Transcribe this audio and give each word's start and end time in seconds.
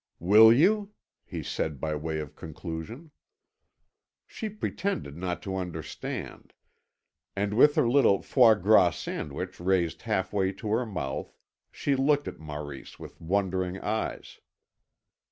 "Will 0.17 0.51
you?" 0.51 0.93
he 1.23 1.43
said 1.43 1.79
by 1.79 1.93
way 1.93 2.17
of 2.19 2.35
conclusion. 2.35 3.11
She 4.25 4.49
pretended 4.49 5.15
not 5.15 5.43
to 5.43 5.55
understand, 5.57 6.53
and 7.35 7.53
with 7.53 7.75
her 7.75 7.87
little 7.87 8.23
foie 8.23 8.55
gras 8.55 8.97
sandwich 8.97 9.59
raised 9.59 10.01
half 10.01 10.33
way 10.33 10.53
to 10.53 10.69
her 10.71 10.87
mouth 10.87 11.31
she 11.71 11.95
looked 11.95 12.27
at 12.27 12.39
Maurice 12.39 12.97
with 12.97 13.21
wondering 13.21 13.77
eyes. 13.79 14.39